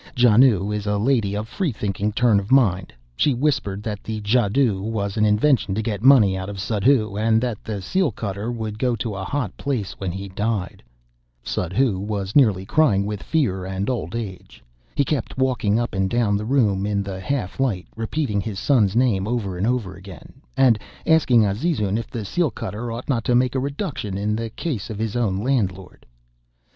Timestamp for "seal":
7.83-8.11, 22.25-22.49